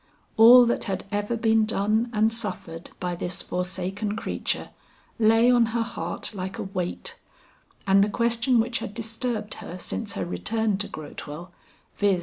[0.35, 4.69] All that had ever been done and suffered by this forsaken creature,
[5.19, 7.19] lay on her heart like a weight;
[7.85, 11.51] and the question which had disturbed her since her return to Grotewell,
[11.99, 12.19] viz.